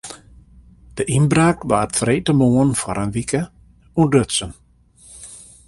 [0.97, 3.41] De ynbraak waard freedtemoarn foar in wike
[4.01, 4.51] ûntdutsen.